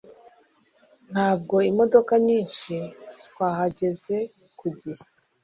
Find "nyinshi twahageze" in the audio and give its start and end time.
2.27-4.15